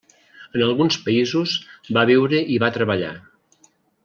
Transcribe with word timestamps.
En 0.59 0.63
alguns 0.67 0.97
països, 1.09 1.53
va 1.99 2.07
viure 2.13 2.43
i 2.55 2.59
va 2.65 2.75
treballar. 2.79 3.15